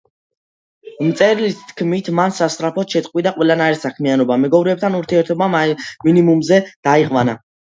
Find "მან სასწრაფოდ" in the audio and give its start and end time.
2.19-2.95